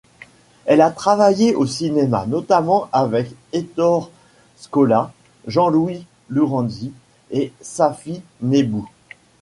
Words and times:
Elle 0.65 0.81
a 0.81 0.89
travaillé 0.89 1.53
au 1.53 1.67
cinéma 1.67 2.25
notamment 2.25 2.89
avec 2.91 3.31
Ettore 3.53 4.09
Scola, 4.57 5.11
Jean-Louis 5.45 6.07
Lorenzi 6.27 6.91
et 7.29 7.53
Safy 7.61 8.23
Nebbou. 8.41 8.89